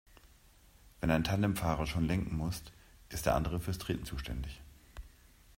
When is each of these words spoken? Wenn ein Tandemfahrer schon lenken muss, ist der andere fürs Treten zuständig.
Wenn 0.99 1.11
ein 1.11 1.23
Tandemfahrer 1.23 1.85
schon 1.85 2.07
lenken 2.07 2.35
muss, 2.35 2.63
ist 3.09 3.27
der 3.27 3.35
andere 3.35 3.59
fürs 3.59 3.77
Treten 3.77 4.03
zuständig. 4.03 4.59